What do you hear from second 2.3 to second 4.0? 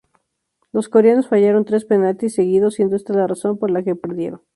seguidos, siendo esta la razón por la que